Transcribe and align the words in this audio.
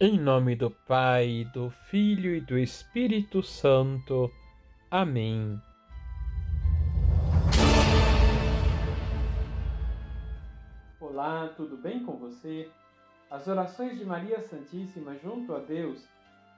Em 0.00 0.16
nome 0.16 0.54
do 0.54 0.70
Pai, 0.70 1.44
do 1.52 1.70
Filho 1.70 2.32
e 2.32 2.40
do 2.40 2.56
Espírito 2.56 3.42
Santo. 3.42 4.30
Amém. 4.88 5.60
Olá, 11.00 11.52
tudo 11.56 11.76
bem 11.76 12.04
com 12.04 12.16
você? 12.16 12.70
As 13.28 13.48
orações 13.48 13.98
de 13.98 14.04
Maria 14.04 14.40
Santíssima 14.40 15.16
junto 15.18 15.52
a 15.52 15.58
Deus 15.58 16.06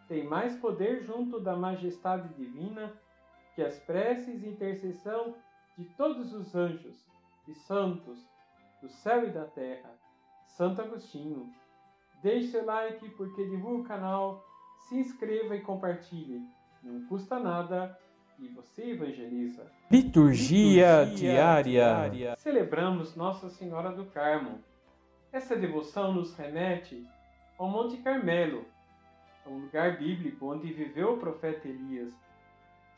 têm 0.07 0.23
mais 0.25 0.55
poder 0.59 1.03
junto 1.03 1.41
da 1.41 1.57
majestade 1.57 2.29
divina 2.35 2.93
que 3.55 3.63
as 3.63 3.79
preces 3.79 4.43
e 4.43 4.49
intercessão 4.49 5.35
de 5.79 5.87
todos 5.97 6.35
os 6.35 6.55
anjos 6.55 7.07
e 7.49 7.55
santos 7.55 8.19
do 8.83 8.91
céu 8.91 9.27
e 9.27 9.31
da 9.31 9.47
terra. 9.47 9.99
Santo 10.47 10.83
Agostinho. 10.83 11.51
Deixe 12.23 12.49
seu 12.49 12.65
like 12.65 13.09
porque 13.11 13.45
divulga 13.45 13.83
o 13.83 13.85
canal, 13.85 14.45
se 14.89 14.97
inscreva 14.97 15.57
e 15.57 15.61
compartilhe. 15.61 16.43
Não 16.83 17.07
custa 17.07 17.39
nada 17.39 17.99
e 18.39 18.49
você 18.49 18.91
evangeliza. 18.93 19.71
Liturgia, 19.91 21.05
Liturgia 21.05 21.17
diária. 21.17 21.63
diária. 21.63 22.37
Celebramos 22.37 23.15
Nossa 23.15 23.49
Senhora 23.51 23.93
do 23.93 24.07
Carmo. 24.07 24.61
Essa 25.33 25.55
devoção 25.57 26.13
nos 26.13 26.35
remete 26.35 27.07
ao 27.59 27.69
Monte 27.69 27.99
Carmelo, 27.99 28.65
um 29.47 29.59
lugar 29.59 29.99
bíblico 29.99 30.47
onde 30.47 30.73
viveu 30.73 31.15
o 31.15 31.19
profeta 31.19 31.69
Elias. 31.69 32.13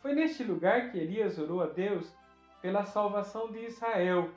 Foi 0.00 0.14
neste 0.14 0.42
lugar 0.44 0.91
que 0.91 0.98
Elias 0.98 1.38
orou 1.38 1.62
a 1.62 1.66
Deus 1.66 2.12
pela 2.60 2.84
salvação 2.84 3.50
de 3.50 3.58
Israel, 3.64 4.30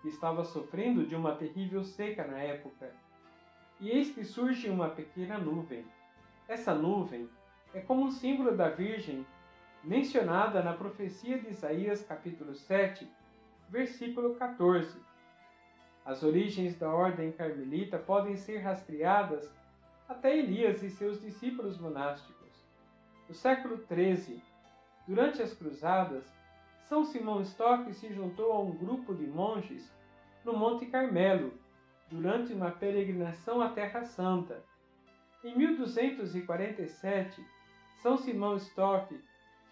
que 0.00 0.08
estava 0.08 0.44
sofrendo 0.44 1.06
de 1.06 1.14
uma 1.14 1.34
terrível 1.34 1.84
seca 1.84 2.26
na 2.26 2.38
época. 2.38 2.90
E 3.80 3.90
eis 3.90 4.10
que 4.10 4.24
surge 4.24 4.68
uma 4.68 4.88
pequena 4.88 5.38
nuvem. 5.38 5.84
Essa 6.48 6.74
nuvem 6.74 7.28
é 7.72 7.80
como 7.80 8.06
um 8.06 8.10
símbolo 8.10 8.56
da 8.56 8.68
Virgem 8.68 9.24
mencionada 9.84 10.60
na 10.60 10.72
profecia 10.72 11.38
de 11.38 11.50
Isaías 11.50 12.02
capítulo 12.02 12.56
7, 12.56 13.08
versículo 13.68 14.34
14. 14.34 15.00
As 16.04 16.24
origens 16.24 16.76
da 16.76 16.92
ordem 16.92 17.30
carmelita 17.30 17.98
podem 17.98 18.36
ser 18.36 18.58
rastreadas 18.58 19.48
até 20.08 20.36
Elias 20.36 20.82
e 20.82 20.90
seus 20.90 21.20
discípulos 21.20 21.78
monásticos. 21.78 22.66
No 23.28 23.34
século 23.34 23.78
13, 23.78 24.42
durante 25.06 25.40
as 25.40 25.54
cruzadas, 25.54 26.24
São 26.86 27.04
Simão 27.04 27.42
Stock 27.42 27.94
se 27.94 28.12
juntou 28.12 28.50
a 28.50 28.60
um 28.60 28.72
grupo 28.72 29.14
de 29.14 29.26
monges 29.26 29.88
no 30.44 30.56
Monte 30.56 30.86
Carmelo 30.86 31.52
durante 32.10 32.52
uma 32.52 32.70
peregrinação 32.70 33.60
à 33.60 33.68
Terra 33.68 34.04
Santa. 34.04 34.62
Em 35.44 35.56
1247, 35.56 37.44
São 38.02 38.16
Simão 38.16 38.56
Stock 38.56 39.18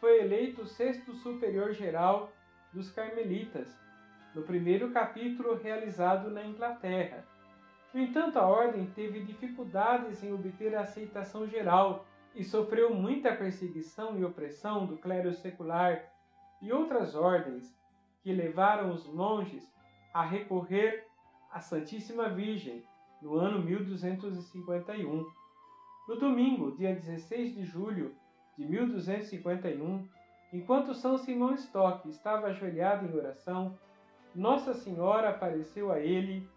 foi 0.00 0.20
eleito 0.20 0.66
sexto 0.66 1.14
superior 1.14 1.72
geral 1.72 2.30
dos 2.72 2.90
Carmelitas, 2.90 3.74
no 4.34 4.42
primeiro 4.42 4.90
capítulo 4.90 5.54
realizado 5.56 6.30
na 6.30 6.44
Inglaterra. 6.44 7.24
No 7.92 8.00
entanto, 8.00 8.38
a 8.38 8.46
ordem 8.46 8.86
teve 8.94 9.20
dificuldades 9.20 10.22
em 10.22 10.32
obter 10.32 10.74
a 10.74 10.82
aceitação 10.82 11.46
geral 11.46 12.06
e 12.34 12.44
sofreu 12.44 12.94
muita 12.94 13.34
perseguição 13.34 14.18
e 14.18 14.24
opressão 14.24 14.84
do 14.84 14.98
clero 14.98 15.32
secular 15.32 16.04
e 16.60 16.70
outras 16.70 17.14
ordens 17.14 17.74
que 18.22 18.32
levaram 18.32 18.90
os 18.92 19.06
monges 19.06 19.64
a 20.12 20.22
recorrer 20.22 21.06
à 21.50 21.60
Santíssima 21.60 22.28
Virgem 22.28 22.82
no 23.20 23.34
ano 23.34 23.62
1251. 23.62 25.26
No 26.08 26.16
domingo, 26.16 26.76
dia 26.76 26.94
16 26.94 27.54
de 27.54 27.64
julho 27.64 28.14
de 28.56 28.64
1251, 28.64 30.08
enquanto 30.52 30.94
São 30.94 31.18
Simão 31.18 31.54
Stock 31.54 32.08
estava 32.08 32.48
ajoelhado 32.48 33.06
em 33.06 33.16
oração, 33.16 33.78
Nossa 34.34 34.74
Senhora 34.74 35.30
apareceu 35.30 35.90
a 35.90 35.98
ele, 35.98 36.48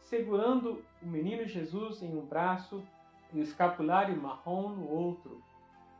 segurando 0.00 0.84
o 1.02 1.06
menino 1.06 1.46
Jesus 1.46 2.02
em 2.02 2.16
um 2.16 2.26
braço 2.26 2.82
e 3.32 3.40
o 3.40 3.42
escapulário 3.42 4.20
marrom 4.20 4.70
no 4.70 4.88
outro, 4.90 5.42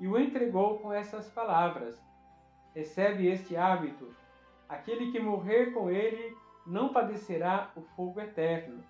e 0.00 0.06
o 0.06 0.18
entregou 0.18 0.78
com 0.78 0.92
essas 0.92 1.28
palavras: 1.30 2.00
Recebe 2.74 3.26
este 3.26 3.56
hábito, 3.56 4.08
aquele 4.68 5.10
que 5.10 5.18
morrer 5.18 5.72
com 5.72 5.90
ele 5.90 6.36
não 6.68 6.92
padecerá 6.92 7.72
o 7.74 7.80
fogo 7.80 8.20
eterno. 8.20 8.84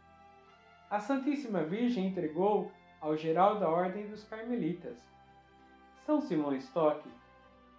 A 0.91 0.99
Santíssima 0.99 1.63
Virgem 1.63 2.09
entregou 2.09 2.73
ao 3.01 3.17
geral 3.17 3.61
da 3.61 3.69
Ordem 3.69 4.09
dos 4.09 4.25
Carmelitas. 4.25 4.99
São 6.05 6.21
Simão 6.21 6.57
Stock 6.57 7.09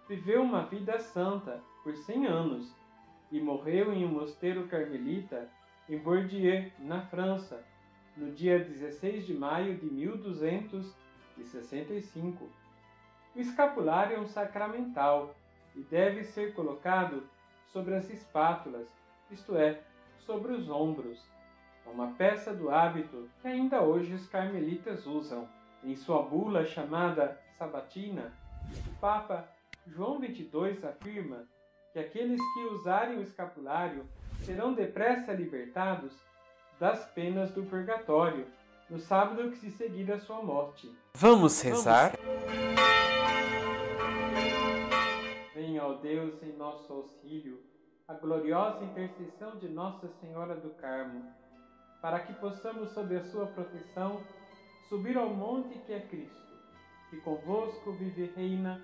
viveu 0.08 0.40
uma 0.42 0.64
vida 0.64 0.98
santa 0.98 1.60
por 1.84 1.94
100 1.94 2.26
anos 2.26 2.74
e 3.30 3.38
morreu 3.40 3.92
em 3.92 4.06
um 4.06 4.08
mosteiro 4.08 4.66
carmelita 4.66 5.48
em 5.88 5.96
Bourdieu, 5.98 6.68
na 6.78 7.02
França, 7.02 7.62
no 8.16 8.32
dia 8.32 8.58
16 8.58 9.24
de 9.26 9.34
maio 9.34 9.76
de 9.76 9.84
1265. 9.86 12.48
O 13.34 13.38
escapulário 13.38 14.16
é 14.16 14.20
um 14.20 14.26
sacramental 14.26 15.34
e 15.76 15.82
deve 15.82 16.24
ser 16.24 16.54
colocado 16.54 17.28
sobre 17.66 17.94
as 17.94 18.08
espátulas, 18.10 18.88
isto 19.30 19.56
é, 19.56 19.80
sobre 20.26 20.52
os 20.52 20.68
ombros. 20.68 21.18
Uma 21.86 22.12
peça 22.12 22.54
do 22.54 22.70
hábito 22.70 23.28
que 23.40 23.48
ainda 23.48 23.82
hoje 23.82 24.14
os 24.14 24.26
carmelitas 24.26 25.06
usam. 25.06 25.48
Em 25.82 25.96
sua 25.96 26.22
bula 26.22 26.64
chamada 26.64 27.40
Sabatina, 27.58 28.32
o 28.86 29.00
Papa 29.00 29.48
João 29.86 30.20
22 30.20 30.84
afirma 30.84 31.46
que 31.92 31.98
aqueles 31.98 32.40
que 32.54 32.64
usarem 32.66 33.18
o 33.18 33.22
escapulário 33.22 34.06
serão 34.44 34.72
depressa 34.72 35.32
libertados 35.32 36.12
das 36.78 37.06
penas 37.06 37.50
do 37.50 37.64
purgatório 37.64 38.46
no 38.88 38.98
sábado 38.98 39.50
que 39.50 39.56
se 39.56 39.70
seguir 39.70 40.10
a 40.12 40.18
sua 40.18 40.42
morte. 40.42 40.90
Vamos 41.14 41.60
rezar? 41.60 42.12
Venha, 45.54 45.84
ó 45.84 45.94
Deus, 45.94 46.42
em 46.42 46.52
nosso 46.56 46.92
auxílio, 46.92 47.60
a 48.10 48.14
gloriosa 48.14 48.84
intercessão 48.84 49.56
de 49.58 49.68
Nossa 49.68 50.08
Senhora 50.20 50.56
do 50.56 50.70
Carmo, 50.70 51.24
para 52.02 52.18
que 52.18 52.32
possamos, 52.34 52.90
sob 52.90 53.16
a 53.16 53.22
sua 53.26 53.46
proteção, 53.46 54.20
subir 54.88 55.16
ao 55.16 55.30
monte 55.30 55.78
que 55.78 55.92
é 55.92 56.00
Cristo 56.00 56.40
que 57.08 57.16
convosco 57.18 57.92
vive 57.92 58.22
e 58.22 58.26
reina 58.36 58.80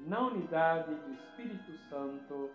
na 0.00 0.20
unidade 0.28 0.94
do 0.94 1.12
Espírito 1.12 1.72
Santo. 1.88 2.50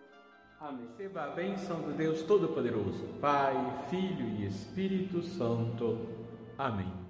Amém. 0.60 0.86
Receba 0.96 1.24
a 1.24 1.28
bênção 1.28 1.80
do 1.82 1.92
Deus 1.92 2.22
Todo-Poderoso, 2.22 3.04
Pai, 3.20 3.54
Filho 3.90 4.26
e 4.26 4.46
Espírito 4.46 5.22
Santo. 5.22 6.06
Amém. 6.56 7.05